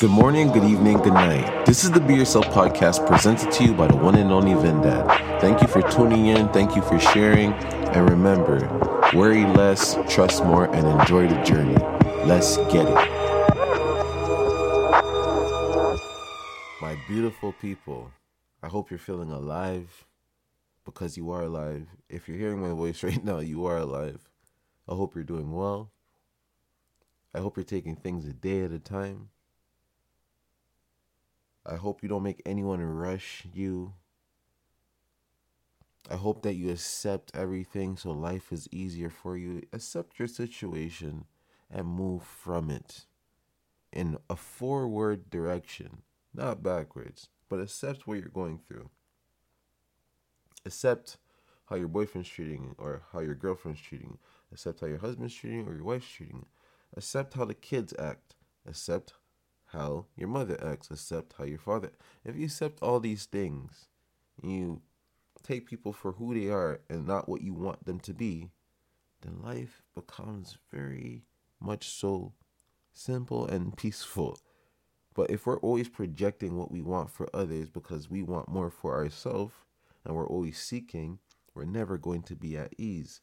[0.00, 1.66] Good morning, good evening, good night.
[1.66, 5.40] This is the Be Yourself podcast presented to you by the one and only Vendad.
[5.40, 8.60] Thank you for tuning in, thank you for sharing, and remember
[9.12, 11.74] worry less, trust more, and enjoy the journey.
[12.24, 12.94] Let's get it.
[16.80, 18.12] My beautiful people,
[18.62, 20.06] I hope you're feeling alive
[20.84, 21.88] because you are alive.
[22.08, 24.30] If you're hearing my voice right now, you are alive.
[24.88, 25.90] I hope you're doing well.
[27.34, 29.30] I hope you're taking things a day at a time.
[31.68, 33.92] I hope you don't make anyone rush you.
[36.10, 39.62] I hope that you accept everything so life is easier for you.
[39.72, 41.26] Accept your situation
[41.70, 43.04] and move from it
[43.92, 48.88] in a forward direction, not backwards, but accept what you're going through.
[50.64, 51.18] Accept
[51.66, 54.16] how your boyfriend's treating or how your girlfriend's treating.
[54.52, 56.46] Accept how your husband's treating or your wife's treating.
[56.96, 58.36] Accept how the kids act.
[58.66, 59.12] Accept
[59.72, 61.92] how your mother acts, accept how your father.
[62.24, 63.88] If you accept all these things,
[64.42, 64.82] you
[65.42, 68.50] take people for who they are and not what you want them to be,
[69.22, 71.24] then life becomes very
[71.60, 72.32] much so
[72.92, 74.38] simple and peaceful.
[75.14, 78.94] But if we're always projecting what we want for others because we want more for
[78.94, 79.54] ourselves
[80.04, 81.18] and we're always seeking,
[81.54, 83.20] we're never going to be at ease.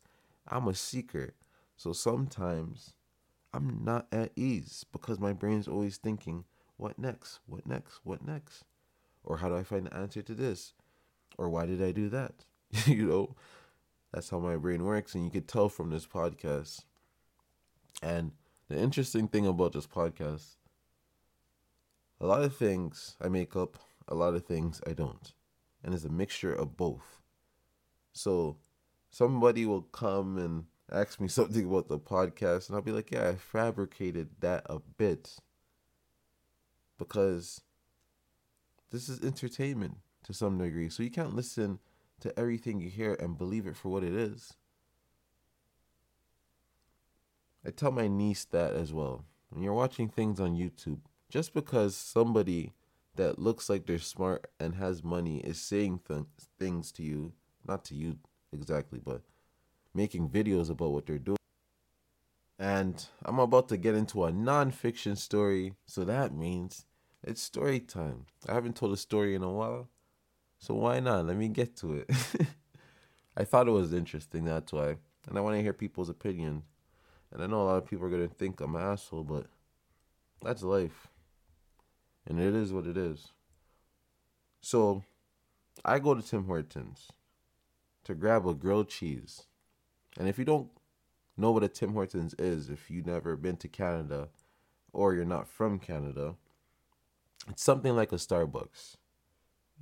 [0.48, 1.36] I'm a seeker.
[1.78, 2.94] So sometimes
[3.56, 6.44] I'm not at ease because my brain's always thinking,
[6.76, 7.40] what next?
[7.46, 8.02] What next?
[8.04, 8.66] What next?
[9.24, 10.74] Or how do I find the answer to this?
[11.38, 12.34] Or why did I do that?
[12.86, 13.36] you know,
[14.14, 15.16] that's how my brain works.
[15.16, 16.84] And you could tell from this podcast.
[18.04, 18.32] And
[18.68, 20.58] the interesting thing about this podcast,
[22.20, 23.78] a lot of things I make up,
[24.10, 25.32] a lot of things I don't.
[25.82, 27.22] And it's a mixture of both.
[28.12, 28.58] So
[29.12, 33.30] somebody will come and ask me something about the podcast, and I'll be like, yeah,
[33.30, 35.38] I fabricated that a bit
[36.98, 37.62] because
[38.92, 40.90] this is entertainment to some degree.
[40.90, 41.80] So you can't listen
[42.22, 44.54] to everything you hear and believe it for what it is.
[47.66, 49.26] I tell my niece that as well.
[49.50, 51.00] When you're watching things on YouTube,
[51.30, 52.74] just because somebody
[53.16, 56.26] that looks like they're smart and has money is saying th-
[56.60, 57.34] things to you,
[57.68, 58.18] not to you
[58.54, 59.22] exactly, but
[59.96, 61.38] making videos about what they're doing.
[62.60, 66.86] And I'm about to get into a non-fiction story, so that means
[67.24, 68.26] it's story time.
[68.48, 69.90] I haven't told a story in a while,
[70.60, 71.26] so why not?
[71.26, 72.10] Let me get to it.
[73.38, 74.96] I thought it was interesting, that's why.
[75.28, 76.64] And I want to hear people's opinion.
[77.32, 79.48] And I know a lot of people are going to think I'm an asshole, but
[80.42, 81.08] that's life.
[82.26, 83.30] And it is what it is.
[84.62, 85.04] So,
[85.84, 87.12] I go to Tim Hortons
[88.06, 89.44] to grab a grilled cheese
[90.18, 90.70] and if you don't
[91.38, 94.30] know what a Tim Hortons is, if you've never been to Canada
[94.94, 96.36] or you're not from Canada,
[97.50, 98.98] it's something like a Starbucks.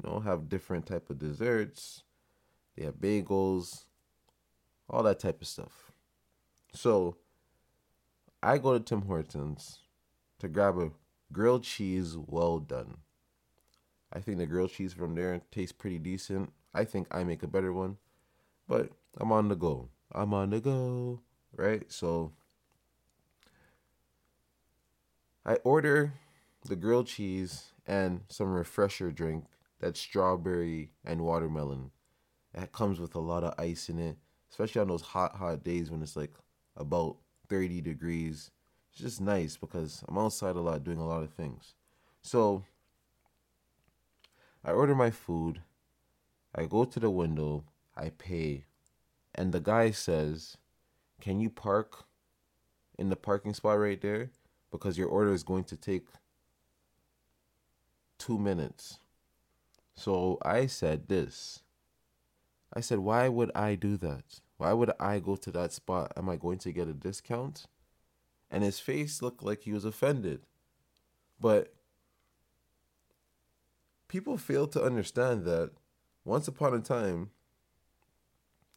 [0.02, 2.04] You know, have different type of desserts.
[2.76, 3.86] They have bagels,
[4.90, 5.92] all that type of stuff.
[6.74, 7.18] So,
[8.42, 9.80] I go to Tim Hortons
[10.40, 10.90] to grab a
[11.32, 12.98] grilled cheese well done.
[14.12, 16.52] I think the grilled cheese from there tastes pretty decent.
[16.74, 17.98] I think I make a better one,
[18.68, 19.90] but I'm on the go.
[20.14, 21.22] I'm on the go,
[21.56, 21.92] right?
[21.92, 22.32] So
[25.46, 26.14] I order
[26.66, 29.46] the grilled cheese and some refresher drink
[29.80, 31.92] that's strawberry and watermelon.
[32.54, 34.18] It comes with a lot of ice in it,
[34.50, 36.32] especially on those hot, hot days when it's like
[36.78, 37.18] about
[37.50, 38.52] 30 degrees.
[38.92, 41.74] It's just nice because I'm outside a lot doing a lot of things.
[42.22, 42.64] So
[44.64, 45.62] I order my food,
[46.56, 47.66] I go to the window,
[47.98, 48.66] I pay,
[49.36, 50.58] and the guy says,
[51.22, 52.06] "Can you park
[52.98, 54.32] in the parking spot right there
[54.72, 56.08] because your order is going to take
[58.18, 59.00] 2 minutes."
[59.96, 61.64] So I said this.
[62.74, 64.42] I said, "Why would I do that?
[64.58, 66.14] Why would I go to that spot?
[66.16, 67.68] Am I going to get a discount?"
[68.50, 70.46] And his face looked like he was offended.
[71.40, 71.74] But
[74.08, 75.72] people fail to understand that
[76.24, 77.32] once upon a time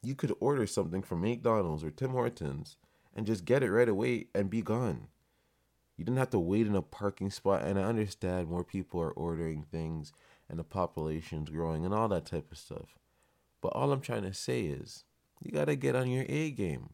[0.01, 2.77] you could order something from McDonald's or Tim Hortons
[3.15, 5.07] and just get it right away and be gone.
[5.97, 7.63] You didn't have to wait in a parking spot.
[7.63, 10.13] And I understand more people are ordering things
[10.47, 12.99] and the population's growing and all that type of stuff.
[13.61, 15.03] But all I'm trying to say is
[15.41, 16.91] you got to get on your A game.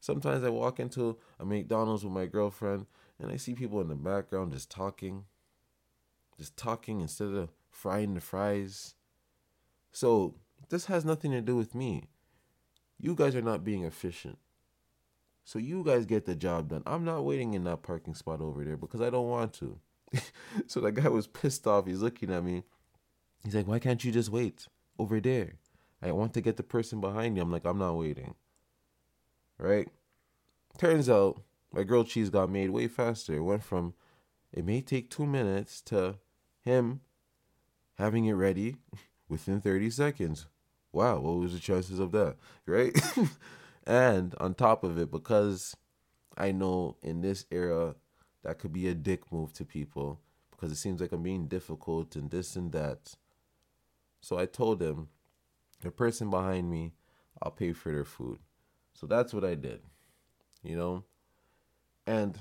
[0.00, 2.86] Sometimes I walk into a McDonald's with my girlfriend
[3.20, 5.24] and I see people in the background just talking,
[6.38, 8.94] just talking instead of frying the fries.
[9.92, 10.34] So
[10.68, 12.08] this has nothing to do with me.
[12.98, 14.38] You guys are not being efficient.
[15.44, 16.82] So you guys get the job done.
[16.86, 19.78] I'm not waiting in that parking spot over there because I don't want to.
[20.66, 21.86] so the guy was pissed off.
[21.86, 22.64] He's looking at me.
[23.44, 24.66] He's like, Why can't you just wait
[24.98, 25.54] over there?
[26.02, 27.42] I want to get the person behind you.
[27.42, 28.34] I'm like, I'm not waiting.
[29.58, 29.88] Right?
[30.78, 31.42] Turns out
[31.72, 33.34] my grilled cheese got made way faster.
[33.34, 33.94] It went from
[34.52, 36.16] it may take two minutes to
[36.60, 37.00] him
[37.98, 38.76] having it ready
[39.28, 40.46] within 30 seconds.
[40.96, 42.36] Wow, what was the chances of that?
[42.64, 42.98] Right?
[43.86, 45.76] and on top of it, because
[46.38, 47.96] I know in this era
[48.42, 52.16] that could be a dick move to people because it seems like I'm being difficult
[52.16, 53.14] and this and that.
[54.22, 55.08] So I told him,
[55.82, 56.94] the person behind me,
[57.42, 58.38] I'll pay for their food.
[58.94, 59.82] So that's what I did,
[60.62, 61.04] you know?
[62.06, 62.40] And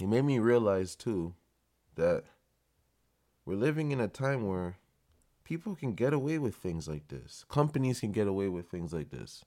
[0.00, 1.34] it made me realize too
[1.96, 2.24] that
[3.44, 4.78] we're living in a time where
[5.44, 7.44] people can get away with things like this.
[7.48, 9.44] Companies can get away with things like this.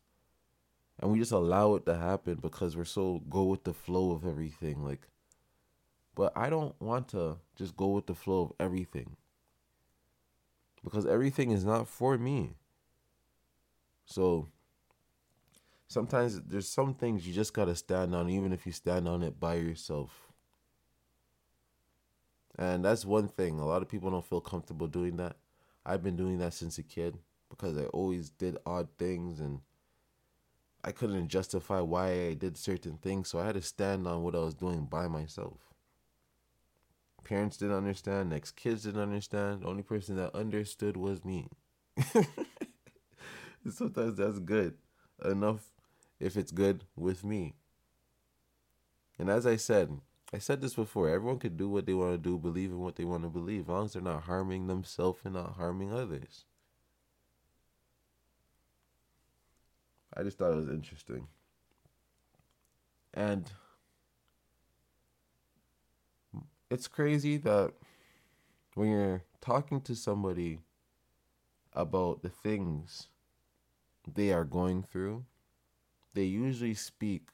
[0.99, 4.25] And we just allow it to happen because we're so go with the flow of
[4.25, 4.83] everything.
[4.83, 5.07] Like,
[6.15, 9.17] but I don't want to just go with the flow of everything.
[10.83, 12.55] Because everything is not for me.
[14.05, 14.47] So
[15.87, 19.39] sometimes there's some things you just gotta stand on, even if you stand on it
[19.39, 20.31] by yourself.
[22.57, 23.59] And that's one thing.
[23.59, 25.35] A lot of people don't feel comfortable doing that.
[25.87, 27.17] I've been doing that since a kid
[27.49, 29.61] because I always did odd things and
[30.83, 34.35] I couldn't justify why I did certain things, so I had to stand on what
[34.35, 35.59] I was doing by myself.
[37.23, 39.61] Parents didn't understand, next kids didn't understand.
[39.61, 41.47] The only person that understood was me.
[43.69, 44.75] Sometimes that's good
[45.23, 45.71] enough
[46.19, 47.55] if it's good with me.
[49.17, 49.99] And as I said,
[50.33, 51.09] I said this before.
[51.09, 53.63] Everyone can do what they want to do, believe in what they want to believe,
[53.63, 56.45] as long as they're not harming themselves and not harming others.
[60.13, 61.27] I just thought it was interesting.
[63.13, 63.49] And
[66.69, 67.73] it's crazy that
[68.73, 70.59] when you're talking to somebody
[71.73, 73.07] about the things
[74.11, 75.25] they are going through,
[76.13, 77.29] they usually speak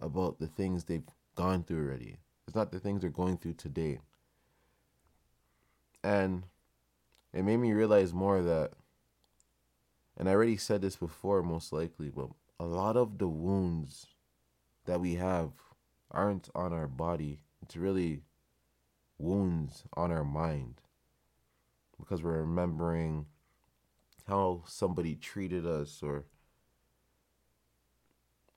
[0.00, 1.02] about the things they've
[1.38, 2.16] gone through already.
[2.48, 4.00] It's not the things they're going through today.
[6.02, 6.42] And
[7.32, 8.72] it made me realize more that,
[10.16, 14.06] and I already said this before, most likely, but a lot of the wounds
[14.86, 15.52] that we have
[16.10, 17.38] aren't on our body.
[17.62, 18.22] It's really
[19.16, 20.80] wounds on our mind
[22.00, 23.26] because we're remembering
[24.26, 26.24] how somebody treated us or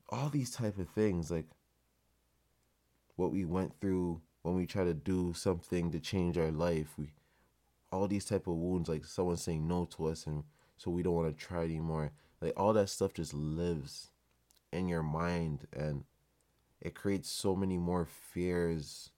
[0.10, 1.46] all these type of things like
[3.16, 6.94] what we went through when we try to do something to change our life.
[6.98, 7.14] We
[7.92, 10.44] all these type of wounds, like someone saying no to us, and
[10.78, 12.12] so we don't want to try anymore.
[12.40, 14.12] Like all that stuff just lives
[14.72, 16.06] in your mind, and
[16.82, 19.12] it creates so many more fears.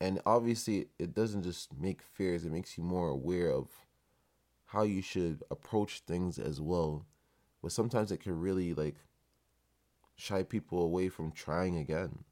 [0.00, 3.68] And obviously, it doesn't just make fears; it makes you more aware of
[4.66, 7.04] how you should approach things as well.
[7.60, 8.96] But sometimes it can really like
[10.20, 12.24] shy people away from trying again.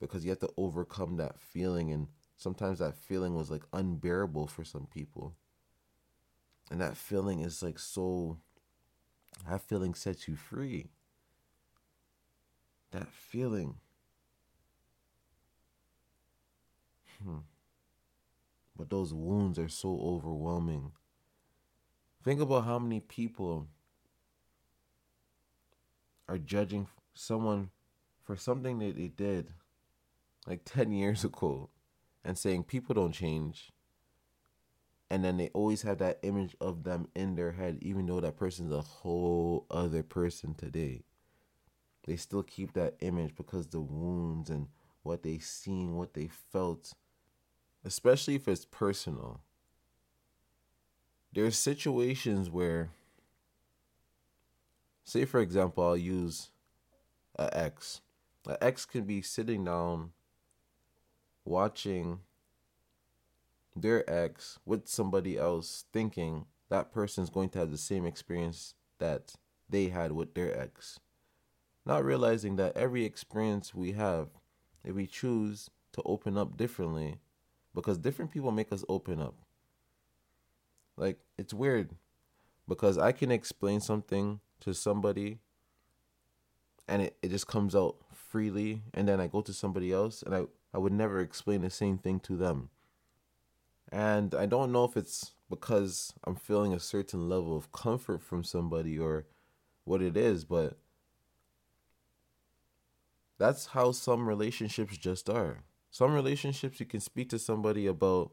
[0.00, 4.64] Because you have to overcome that feeling and sometimes that feeling was like unbearable for
[4.64, 5.36] some people.
[6.70, 8.38] And that feeling is like so
[9.48, 10.90] that feeling sets you free.
[12.92, 13.76] That feeling.
[17.22, 17.38] Hmm.
[18.76, 20.92] but those wounds are so overwhelming.
[22.24, 23.68] Think about how many people
[26.28, 27.70] are judging someone
[28.22, 29.52] for something that they did
[30.46, 31.70] like 10 years ago
[32.24, 33.72] and saying people don't change.
[35.10, 38.36] And then they always have that image of them in their head, even though that
[38.36, 41.04] person's a whole other person today.
[42.06, 44.68] They still keep that image because the wounds and
[45.02, 46.92] what they seen, what they felt,
[47.84, 49.42] especially if it's personal.
[51.32, 52.90] There's situations where,
[55.04, 56.50] say for example, I'll use
[57.38, 58.00] an ex.
[58.46, 60.10] An ex can be sitting down
[61.44, 62.20] watching
[63.76, 69.34] their ex with somebody else thinking that person's going to have the same experience that
[69.68, 71.00] they had with their ex.
[71.86, 74.28] Not realizing that every experience we have,
[74.82, 77.18] if we choose to open up differently,
[77.74, 79.34] because different people make us open up.
[80.96, 81.90] Like, it's weird
[82.68, 85.38] because I can explain something to somebody
[86.88, 90.34] and it, it just comes out freely, and then I go to somebody else and
[90.34, 92.68] I I would never explain the same thing to them.
[93.92, 98.42] And I don't know if it's because I'm feeling a certain level of comfort from
[98.42, 99.26] somebody or
[99.84, 100.78] what it is, but
[103.38, 105.58] that's how some relationships just are.
[105.92, 108.32] Some relationships you can speak to somebody about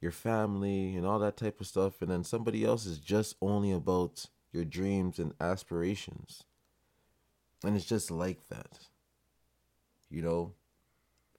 [0.00, 3.70] your family and all that type of stuff, and then somebody else is just only
[3.70, 6.42] about your dreams and aspirations.
[7.62, 8.80] And it's just like that.
[10.10, 10.54] You know?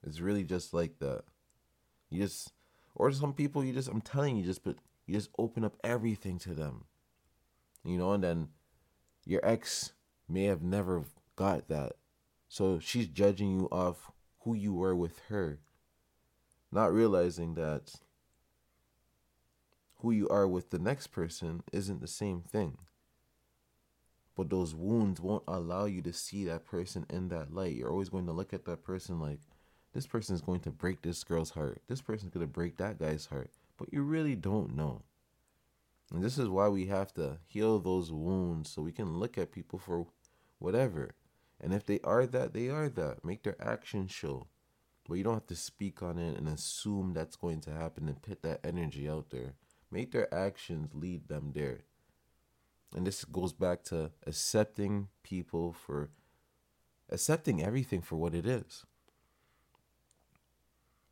[0.05, 1.23] It's really just like that.
[2.09, 2.53] You just
[2.95, 6.37] or some people you just I'm telling you just but you just open up everything
[6.39, 6.85] to them.
[7.83, 8.49] You know, and then
[9.25, 9.93] your ex
[10.29, 11.03] may have never
[11.35, 11.93] got that.
[12.49, 15.59] So she's judging you off who you were with her,
[16.71, 17.95] not realizing that
[19.97, 22.77] who you are with the next person isn't the same thing.
[24.37, 27.75] But those wounds won't allow you to see that person in that light.
[27.75, 29.39] You're always going to look at that person like,
[29.93, 31.81] this person is going to break this girl's heart.
[31.87, 33.49] This person's going to break that guy's heart.
[33.77, 35.01] But you really don't know.
[36.13, 39.51] And this is why we have to heal those wounds so we can look at
[39.51, 40.05] people for
[40.59, 41.15] whatever.
[41.59, 43.25] And if they are that, they are that.
[43.25, 44.45] Make their actions show.
[45.09, 48.21] But you don't have to speak on it and assume that's going to happen and
[48.21, 49.55] put that energy out there.
[49.89, 51.85] Make their actions lead them there.
[52.95, 56.09] And this goes back to accepting people for
[57.09, 58.85] accepting everything for what it is.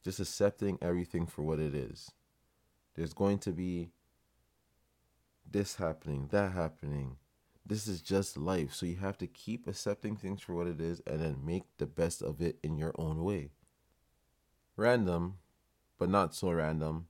[0.04, 2.12] Just accepting everything for what it is.
[2.96, 3.90] There's going to be
[5.50, 7.18] this happening, that happening.
[7.66, 8.74] This is just life.
[8.74, 11.88] So you have to keep accepting things for what it is and then make the
[11.88, 13.50] best of it in your own way.
[14.78, 15.38] Random,
[15.98, 17.08] but not so random.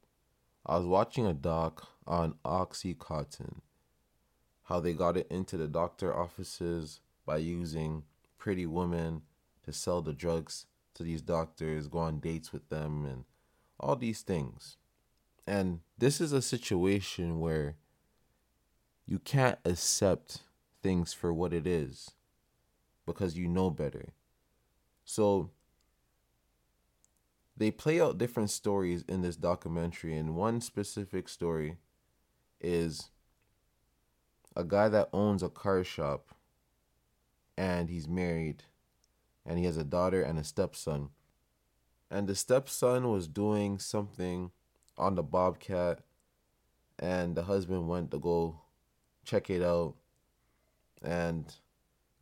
[0.65, 3.61] I was watching a doc on Oxycontin,
[4.65, 8.03] how they got it into the doctor offices by using
[8.37, 9.21] pretty women
[9.63, 13.25] to sell the drugs to these doctors, go on dates with them, and
[13.79, 14.77] all these things.
[15.47, 17.75] And this is a situation where
[19.05, 20.41] you can't accept
[20.81, 22.11] things for what it is
[23.05, 24.13] because you know better.
[25.03, 25.51] So
[27.55, 31.77] they play out different stories in this documentary, and one specific story
[32.59, 33.11] is
[34.55, 36.33] a guy that owns a car shop
[37.57, 38.63] and he's married
[39.45, 41.09] and he has a daughter and a stepson.
[42.09, 44.51] And the stepson was doing something
[44.97, 45.99] on the Bobcat,
[46.97, 48.61] and the husband went to go
[49.25, 49.95] check it out.
[51.01, 51.53] And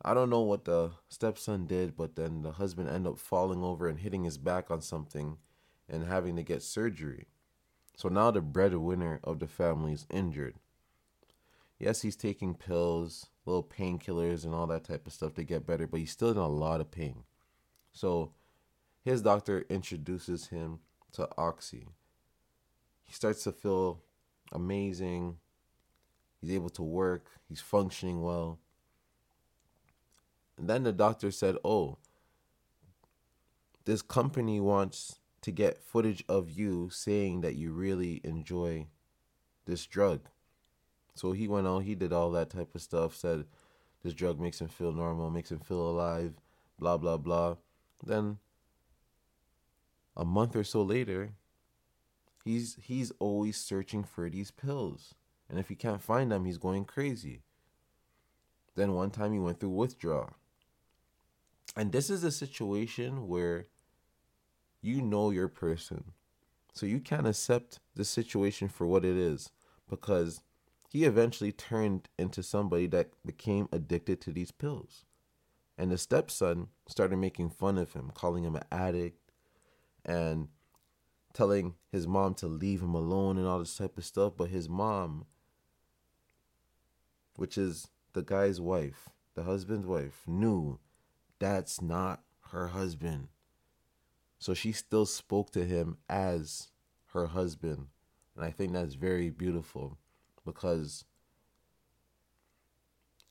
[0.02, 3.88] I don't know what the stepson did, but then the husband ended up falling over
[3.88, 5.38] and hitting his back on something
[5.88, 7.26] and having to get surgery.
[7.96, 10.56] So now the breadwinner of the family is injured.
[11.78, 15.86] Yes, he's taking pills, little painkillers, and all that type of stuff to get better,
[15.86, 17.24] but he's still in a lot of pain.
[17.92, 18.32] So
[19.04, 20.80] his doctor introduces him
[21.12, 21.88] to Oxy.
[23.04, 24.02] He starts to feel
[24.52, 25.36] amazing.
[26.40, 28.58] He's able to work, he's functioning well.
[30.56, 31.98] And then the doctor said, Oh,
[33.84, 38.86] this company wants to get footage of you saying that you really enjoy
[39.66, 40.28] this drug.
[41.14, 43.44] So he went on, he did all that type of stuff, said
[44.02, 46.34] this drug makes him feel normal, makes him feel alive,
[46.78, 47.56] blah, blah, blah.
[48.04, 48.38] Then
[50.16, 51.30] a month or so later,
[52.44, 55.14] he's he's always searching for these pills.
[55.48, 57.42] And if he can't find them, he's going crazy.
[58.74, 60.34] Then one time he went through withdrawal.
[61.76, 63.66] And this is a situation where
[64.80, 66.12] you know your person.
[66.72, 69.50] So you can't accept the situation for what it is
[69.88, 70.42] because
[70.94, 75.04] he eventually turned into somebody that became addicted to these pills.
[75.76, 79.32] And the stepson started making fun of him, calling him an addict
[80.04, 80.46] and
[81.32, 84.34] telling his mom to leave him alone and all this type of stuff.
[84.36, 85.26] But his mom
[87.34, 90.78] which is the guy's wife, the husband's wife, knew
[91.40, 92.22] that's not
[92.52, 93.26] her husband.
[94.38, 96.68] So she still spoke to him as
[97.06, 97.88] her husband.
[98.36, 99.98] And I think that's very beautiful
[100.44, 101.04] because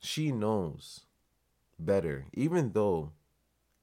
[0.00, 1.06] she knows
[1.78, 3.12] better, even though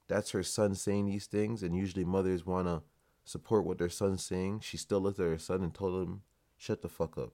[0.07, 2.83] that's her son saying these things, and usually mothers want to
[3.23, 4.59] support what their son's saying.
[4.59, 6.21] She still looked at her son and told him,
[6.57, 7.33] Shut the fuck up.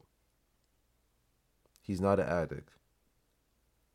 [1.82, 2.70] He's not an addict.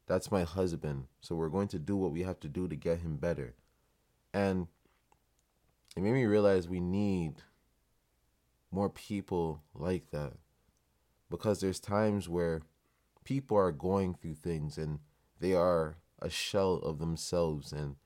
[0.07, 1.07] That's my husband.
[1.21, 3.55] So we're going to do what we have to do to get him better.
[4.35, 4.67] And
[5.97, 7.37] it made me realize we need
[8.71, 10.33] more people like that.
[11.33, 12.61] Because there's times where
[13.25, 14.99] people are going through things and
[15.41, 17.97] they are a shell of themselves and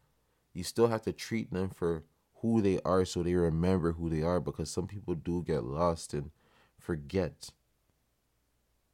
[0.54, 2.04] you still have to treat them for
[2.37, 6.14] who they are so they remember who they are because some people do get lost
[6.14, 6.30] and
[6.78, 7.50] forget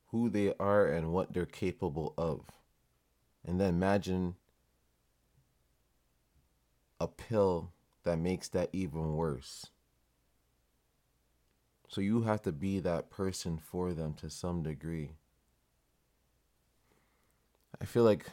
[0.06, 2.46] who they are and what they're capable of.
[3.44, 4.36] And then imagine
[6.98, 7.72] a pill
[8.04, 9.66] that makes that even worse.
[11.92, 15.10] So you have to be that person for them to some degree.
[17.78, 18.24] I feel like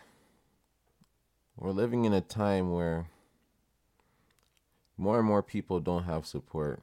[1.58, 3.08] we're living in a time where
[4.96, 6.82] more and more people don't have support,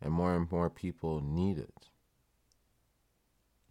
[0.00, 1.88] and more and more people need it.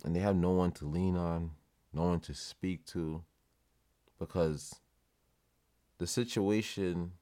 [0.03, 1.51] And they have no one to lean on,
[1.93, 3.23] no one to speak to,
[4.19, 4.81] because
[5.97, 7.13] the situation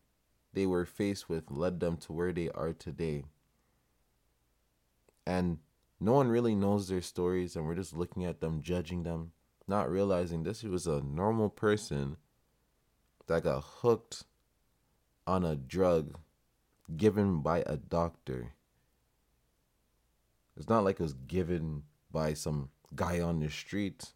[0.51, 3.25] they were faced with led them to where they are today.
[5.27, 5.59] And
[5.99, 9.33] no one really knows their stories, and we're just looking at them, judging them,
[9.67, 12.15] not realizing this was a normal person
[13.27, 14.23] that got hooked
[15.27, 16.17] on a drug
[16.95, 18.53] given by a doctor.
[20.55, 24.13] It's not like it was given by some guy on the street.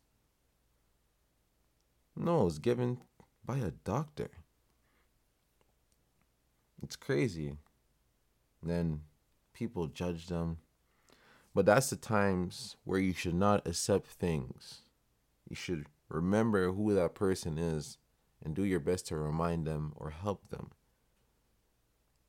[2.16, 3.00] No, it was given
[3.44, 4.32] by a doctor.
[6.82, 7.58] It's crazy.
[8.64, 9.02] Then
[9.52, 10.60] people judge them.
[11.54, 14.82] But that's the times where you should not accept things.
[15.50, 17.98] You should remember who that person is
[18.44, 20.72] and do your best to remind them or help them.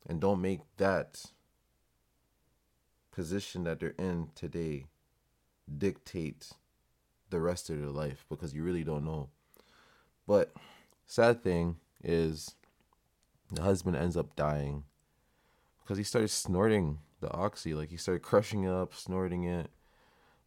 [0.07, 1.27] And don't make that
[3.13, 4.87] position that they're in today
[5.79, 6.51] dictate
[7.31, 9.29] the rest of their life because you really don't know.
[10.27, 10.53] But
[11.07, 12.57] sad thing is
[13.53, 14.85] the husband ends up dying
[15.83, 17.75] because he started snorting the oxy.
[17.75, 19.71] Like he started crushing it up, snorting it,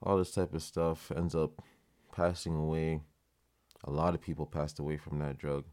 [0.01, 1.11] all this type of stuff.
[1.15, 1.63] Ends up
[2.11, 3.01] passing away.
[3.83, 5.65] A lot of people passed away from that drug.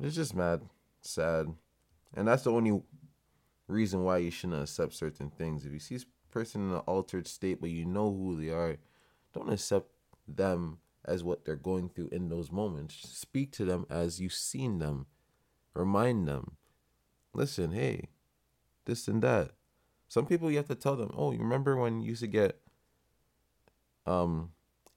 [0.00, 0.62] It's just mad,
[1.00, 1.52] sad,
[2.14, 2.80] and that's the only
[3.66, 5.64] reason why you shouldn't accept certain things.
[5.64, 8.76] If you see a person in an altered state, but you know who they are,
[9.32, 9.90] don't accept
[10.28, 12.94] them as what they're going through in those moments.
[12.94, 15.06] Speak to them as you've seen them
[15.78, 16.56] Remind them,
[17.32, 18.08] listen, hey,
[18.84, 19.52] this and that.
[20.08, 22.60] Some people you have to tell them, oh, you remember when you used to get
[24.06, 24.52] um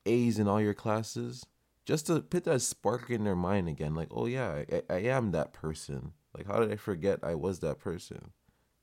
[0.06, 1.45] A's in all your classes?
[1.86, 5.32] Just to put that spark in their mind again, like, oh yeah, I, I am
[5.32, 6.13] that person.
[6.36, 8.32] Like, how did I forget I was that person?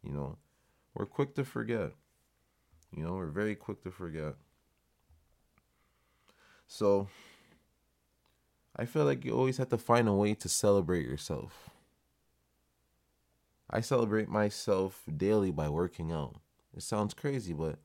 [0.02, 0.38] You know,
[0.94, 1.92] we're quick to forget.
[2.94, 4.34] You know, we're very quick to forget.
[6.66, 7.08] So,
[8.76, 11.70] I feel like you always have to find a way to celebrate yourself.
[13.70, 16.36] I celebrate myself daily by working out.
[16.74, 17.78] It sounds crazy, but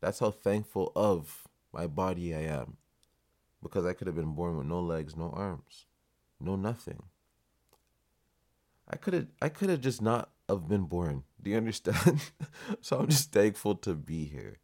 [0.00, 2.76] that's how thankful of my body I am.
[3.62, 5.86] Because I could have been born with no legs, no arms,
[6.40, 7.02] no nothing.
[8.88, 11.24] I could have I could have just not have been born.
[11.40, 12.32] Do you understand?
[12.80, 14.58] so I'm just thankful to be here.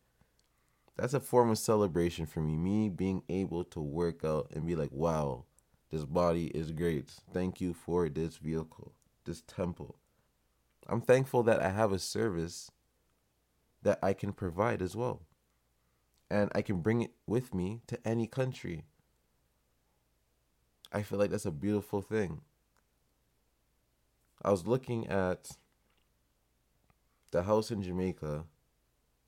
[0.97, 2.57] That's a form of celebration for me.
[2.57, 5.45] Me being able to work out and be like, wow,
[5.91, 7.11] this body is great.
[7.33, 8.93] Thank you for this vehicle,
[9.25, 9.97] this temple.
[10.89, 12.71] I'm thankful that I have a service
[13.83, 15.23] that I can provide as well.
[16.31, 18.85] And I can bring it with me to any country.
[20.93, 22.41] I feel like that's a beautiful thing.
[24.43, 25.51] I was looking at
[27.33, 28.45] the house in Jamaica,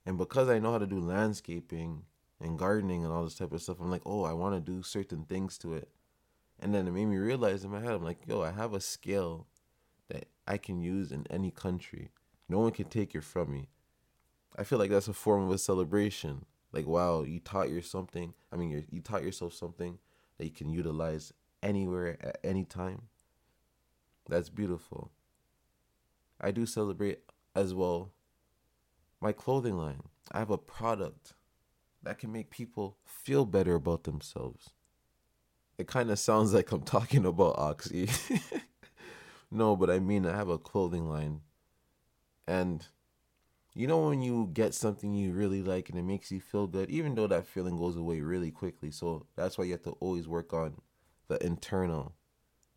[0.06, 2.04] and because I know how to do landscaping
[2.40, 4.82] and gardening and all this type of stuff, I'm like, oh, I want to do
[4.82, 5.88] certain things to it.
[6.60, 8.80] And then it made me realize in my head, I'm like, yo, I have a
[8.80, 9.46] scale
[10.08, 12.10] that I can use in any country.
[12.48, 13.68] No one can take it from me.
[14.56, 16.44] I feel like that's a form of a celebration.
[16.72, 18.34] Like, wow, you taught you something.
[18.52, 19.98] I mean, you taught yourself something
[20.38, 23.02] that you can utilize anywhere at any time.
[24.28, 25.10] That's beautiful.
[26.40, 27.20] I do celebrate
[27.54, 28.12] as well
[29.20, 30.02] my clothing line.
[30.30, 31.34] I have a product
[32.02, 34.70] that can make people feel better about themselves.
[35.76, 38.08] It kind of sounds like I'm talking about Oxy.
[39.50, 41.42] No, but I mean I have a clothing line.
[42.46, 42.86] And
[43.74, 46.90] you know when you get something you really like and it makes you feel good,
[46.90, 48.90] even though that feeling goes away really quickly.
[48.90, 50.80] So that's why you have to always work on
[51.28, 52.14] the internal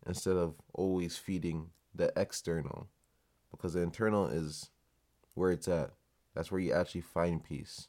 [0.06, 2.88] instead of always feeding the external.
[3.50, 4.70] Because the internal is
[5.34, 5.92] where it's at.
[6.34, 7.88] That's where you actually find peace.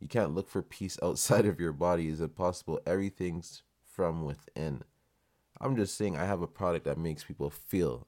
[0.00, 2.08] You can't look for peace outside of your body.
[2.08, 2.80] Is it possible?
[2.86, 4.82] Everything's from within.
[5.60, 8.06] I'm just saying I have a product that makes people feel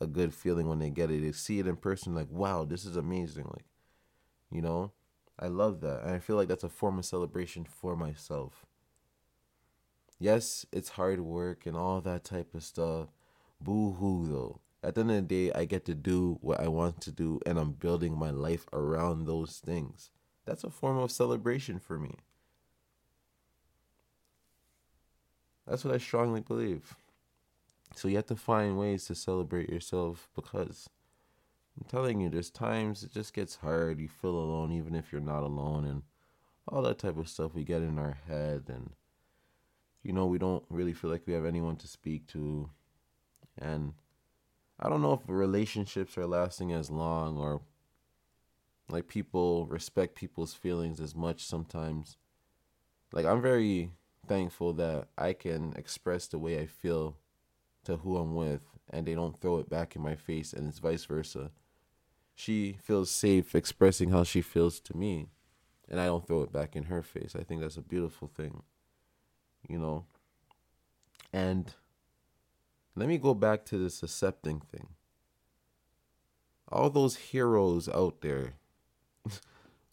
[0.00, 1.22] a good feeling when they get it.
[1.22, 3.44] They see it in person, like, wow, this is amazing.
[3.44, 3.64] Like,
[4.50, 4.92] you know,
[5.38, 6.02] I love that.
[6.02, 8.66] And I feel like that's a form of celebration for myself.
[10.18, 13.08] Yes, it's hard work and all that type of stuff.
[13.60, 14.60] Boo hoo, though.
[14.84, 17.40] At the end of the day, I get to do what I want to do,
[17.46, 20.10] and I'm building my life around those things.
[20.44, 22.16] That's a form of celebration for me.
[25.66, 26.96] That's what I strongly believe.
[27.94, 30.88] So you have to find ways to celebrate yourself because
[31.78, 34.00] I'm telling you, there's times it just gets hard.
[34.00, 36.02] You feel alone even if you're not alone and
[36.68, 38.90] all that type of stuff we get in our head and
[40.02, 42.68] you know, we don't really feel like we have anyone to speak to.
[43.56, 43.94] And
[44.80, 47.60] I don't know if relationships are lasting as long or
[48.88, 52.16] like people respect people's feelings as much sometimes.
[53.12, 53.92] Like I'm very
[54.26, 57.16] thankful that I can express the way I feel
[57.84, 60.78] to who I'm with and they don't throw it back in my face and it's
[60.78, 61.50] vice versa.
[62.34, 65.28] She feels safe expressing how she feels to me
[65.88, 67.34] and I don't throw it back in her face.
[67.38, 68.62] I think that's a beautiful thing.
[69.68, 70.06] You know.
[71.32, 71.72] And
[72.94, 74.88] let me go back to this accepting thing.
[76.68, 78.54] All those heroes out there,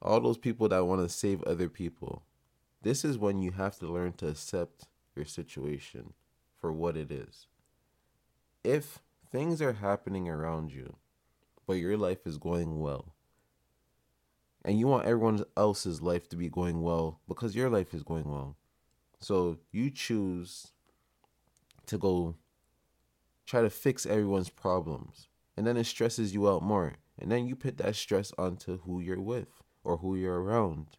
[0.02, 2.24] all those people that want to save other people,
[2.82, 6.14] this is when you have to learn to accept your situation
[6.60, 7.48] for what it is.
[8.64, 9.00] If
[9.32, 10.96] things are happening around you,
[11.68, 13.14] but your life is going well,
[14.64, 18.30] and you want everyone else's life to be going well because your life is going
[18.30, 18.58] well.
[19.20, 20.74] So you choose
[21.86, 22.36] to go
[23.46, 25.28] try to fix everyone's problems.
[25.58, 26.94] And then it stresses you out more.
[27.18, 30.99] And then you put that stress onto who you're with or who you're around.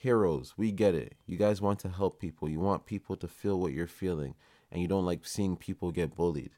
[0.00, 1.16] Heroes, we get it.
[1.26, 2.48] You guys want to help people.
[2.48, 4.36] You want people to feel what you're feeling.
[4.70, 6.52] And you don't like seeing people get bullied.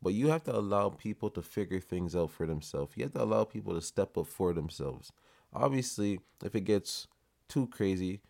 [0.00, 2.92] But you have to allow people to figure things out for themselves.
[2.94, 5.10] You have to allow people to step up for themselves.
[5.52, 7.08] Obviously, if it gets
[7.48, 8.20] too crazy,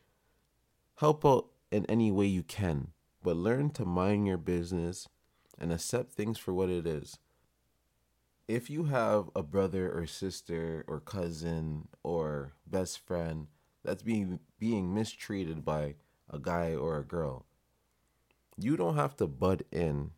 [0.97, 2.93] help out in any way you can.
[3.23, 5.11] But learn to mind your business
[5.59, 7.19] and accept things for what it is.
[8.47, 13.49] If you have a brother or sister or cousin or best friend
[13.89, 15.95] that's being being mistreated by
[16.31, 17.47] a guy or a girl,
[18.57, 20.11] you don't have to butt in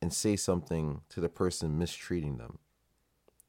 [0.00, 2.58] and say something to the person mistreating them.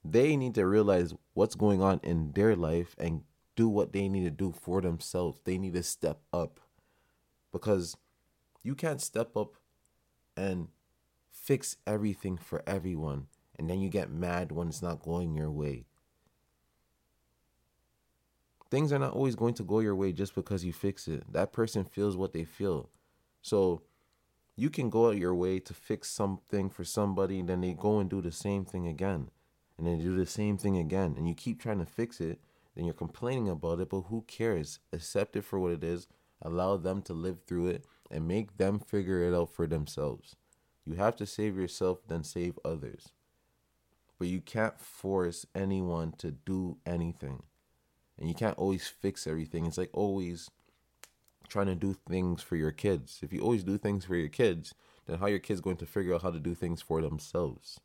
[0.03, 3.21] They need to realize what's going on in their life and
[3.55, 5.39] do what they need to do for themselves.
[5.43, 6.59] They need to step up
[7.51, 7.95] because
[8.63, 9.55] you can't step up
[10.35, 10.69] and
[11.29, 15.85] fix everything for everyone and then you get mad when it's not going your way.
[18.75, 21.23] Things are not always going to go your way just because you fix it.
[21.31, 22.89] That person feels what they feel.
[23.41, 23.83] So
[24.57, 28.09] you can go out your way to fix something for somebody, then they go and
[28.09, 29.29] do the same thing again,
[29.77, 32.41] and then do the same thing again, and you keep trying to fix it,
[32.75, 34.79] then you're complaining about it, but who cares?
[34.91, 36.09] Accept it for what it is,
[36.41, 40.35] allow them to live through it, and make them figure it out for themselves.
[40.83, 43.13] You have to save yourself, then save others.
[44.19, 47.43] But you can't force anyone to do anything.
[48.17, 49.65] And you can't always fix everything.
[49.65, 50.49] It's like always
[51.47, 53.19] trying to do things for your kids.
[53.21, 54.73] If you always do things for your kids,
[55.05, 57.79] then how are your kids going to figure out how to do things for themselves?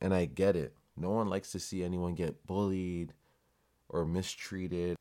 [0.00, 0.74] And I get it.
[0.96, 3.14] No one likes to see anyone get bullied
[3.88, 4.96] or mistreated.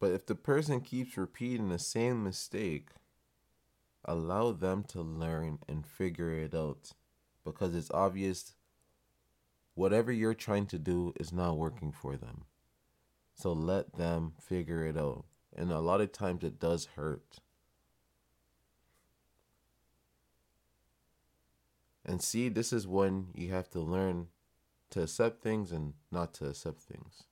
[0.00, 2.88] But if the person keeps repeating the same mistake,
[4.04, 6.92] allow them to learn and figure it out
[7.44, 8.55] because it's obvious
[9.76, 12.44] whatever you're trying to do is not working for them.
[13.34, 15.26] So let them figure it out.
[15.54, 17.36] And a lot of times it does hurt.
[22.04, 24.28] And see, this is when you have to learn
[24.90, 27.24] to accept things and not to accept things.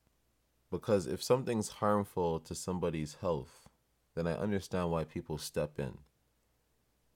[0.71, 3.69] Because if something's harmful to somebody's health,
[4.15, 5.99] then I understand why people step in.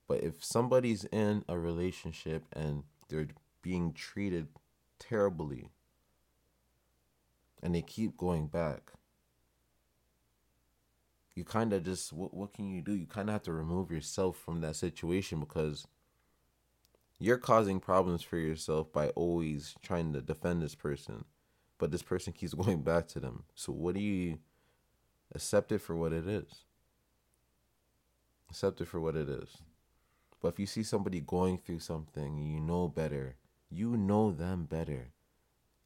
[0.07, 3.27] But if somebody's in a relationship and they're
[3.61, 4.47] being treated
[4.99, 5.69] terribly
[7.61, 8.91] and they keep going back.
[11.35, 12.93] You kind of just what what can you do?
[12.93, 15.87] You kind of have to remove yourself from that situation because
[17.17, 21.25] you're causing problems for yourself by always trying to defend this person,
[21.77, 23.43] but this person keeps going back to them.
[23.55, 24.39] So what do you
[25.33, 26.65] accept it for what it is?
[28.49, 29.57] Accept it for what it is.
[30.41, 33.35] But if you see somebody going through something, you know better.
[33.69, 35.11] You know them better.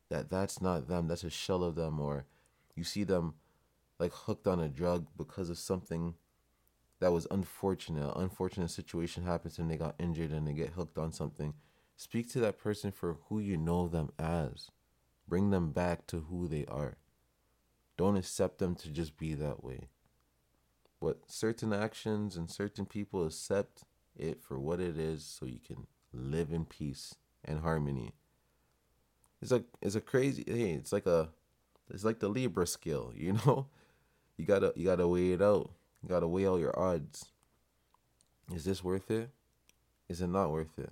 [0.10, 2.26] That that's not them that's a shell of them or
[2.76, 3.36] you see them
[4.00, 6.15] like hooked on a drug because of something
[7.00, 8.15] that was unfortunate.
[8.15, 11.54] An unfortunate situation happens and they got injured and they get hooked on something.
[11.96, 14.69] Speak to that person for who you know them as.
[15.28, 16.98] Bring them back to who they are.
[17.98, 19.89] Don't accept them to just be that way.
[21.00, 23.84] But certain actions and certain people accept
[24.15, 28.13] it for what it is so you can live in peace and harmony
[29.41, 31.29] it's like it's a crazy hey it's like a
[31.93, 33.67] it's like the libra skill, you know
[34.38, 37.25] you gotta you gotta weigh it out you gotta weigh all your odds
[38.53, 39.29] Is this worth it?
[40.10, 40.91] Is it not worth it?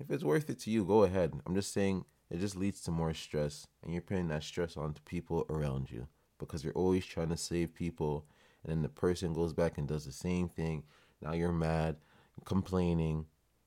[0.00, 1.32] If it's worth it to you, go ahead.
[1.46, 5.00] I'm just saying it just leads to more stress, and you're putting that stress onto
[5.02, 8.24] people around you because you're always trying to save people,
[8.62, 10.84] and then the person goes back and does the same thing.
[11.22, 11.96] Now you're mad,
[12.44, 13.26] complaining,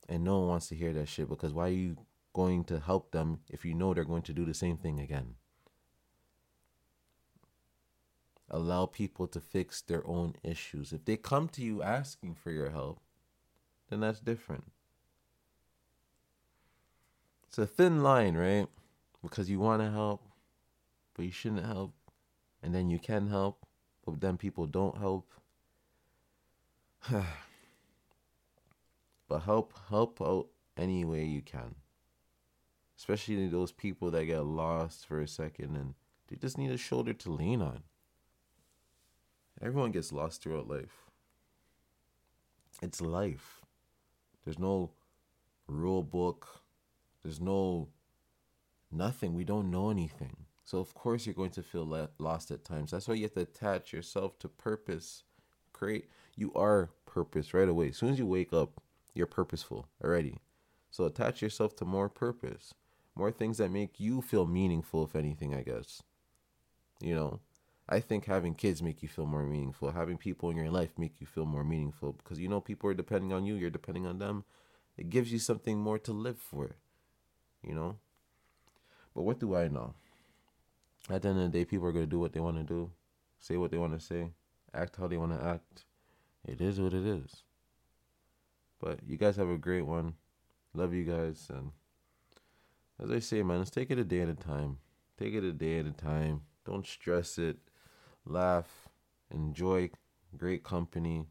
[0.10, 1.98] and no one wants to hear that shit because why are you
[2.34, 5.36] going to help them if you know they're going to do the same thing again?
[8.50, 10.92] Allow people to fix their own issues.
[10.92, 13.00] If they come to you asking for your help,
[13.90, 14.66] then that's different.
[17.48, 18.68] It's a thin line, right?
[19.22, 20.24] Because you want to help,
[21.14, 21.94] but you shouldn't help.
[22.64, 23.66] And then you can help,
[24.06, 25.30] but then people don't help.
[29.28, 31.76] but help help out any way you can.
[33.02, 35.96] Especially those people that get lost for a second and
[36.28, 37.82] they just need a shoulder to lean on.
[39.60, 41.10] Everyone gets lost throughout life.
[42.80, 43.62] It's life.
[44.46, 44.92] There's no
[45.66, 46.62] rule book.
[47.24, 47.88] There's no
[48.92, 49.34] nothing.
[49.34, 50.36] We don't know anything.
[50.64, 52.92] So of course you're going to feel lost at times.
[52.92, 55.24] That's why you have to attach yourself to purpose.
[55.74, 57.90] Create you are purpose right away.
[57.90, 58.80] As soon as you wake up,
[59.16, 60.38] you're purposeful already.
[60.92, 62.76] So attach yourself to more purpose.
[63.16, 66.02] More things that make you feel meaningful if anything, I guess.
[67.02, 67.40] You know,
[67.90, 69.92] I think having kids make you feel more meaningful.
[69.92, 72.94] Having people in your life make you feel more meaningful because you know people are
[72.94, 74.46] depending on you, you're depending on them.
[74.98, 76.76] It gives you something more to live for,
[77.64, 77.98] you know?
[79.16, 79.94] But what do I know?
[81.10, 82.64] At the end of the day, people are going to do what they want to
[82.64, 82.92] do,
[83.40, 84.30] say what they want to say,
[84.74, 85.86] act how they want to act.
[86.48, 87.44] It is what it is.
[88.80, 90.16] But you guys have a great one.
[90.74, 91.48] Love you guys.
[91.54, 91.72] And
[93.02, 94.78] as I say, man, let's take it a day at a time.
[95.18, 96.42] Take it a day at a time.
[96.66, 97.58] Don't stress it
[98.26, 98.90] laugh,
[99.32, 99.90] enjoy
[100.38, 101.26] great company.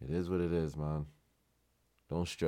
[0.00, 1.06] It is what it is, man.
[2.10, 2.44] Don't stress.